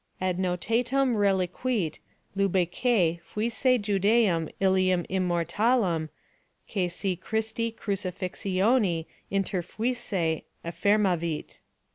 adnotatum 0.19 1.13
reliquit 1.15 1.99
Lubecæ 2.35 3.21
fuisse 3.21 3.77
Judæum 3.79 4.51
illum 4.59 5.05
immortalem, 5.11 6.09
qui 6.67 6.87
se 6.89 7.15
Christi 7.15 7.71
crucifixioni 7.71 9.05
interfuisse 9.31 10.41
affirmavit." 10.65 11.59